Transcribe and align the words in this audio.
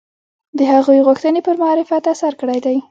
د 0.57 0.59
هغوی 0.73 0.99
غوښتنې 1.07 1.41
پر 1.47 1.55
معرفت 1.63 2.03
اثر 2.13 2.33
کړی 2.41 2.59
دی 2.65 2.77